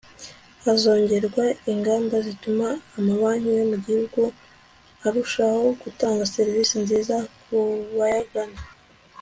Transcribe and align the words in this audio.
hazongerwa 0.63 1.43
ingamba 1.71 2.15
zituma 2.27 2.67
amabanki 2.97 3.49
yo 3.57 3.65
mu 3.71 3.77
gihugu 3.85 4.21
arushaho 5.05 5.63
gutanga 5.83 6.29
serivisi 6.35 6.75
nziza 6.83 7.17
ku 7.43 7.57
bayagana 7.97 8.59